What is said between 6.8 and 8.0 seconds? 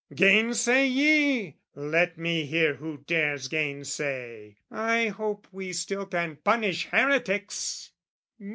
heretics!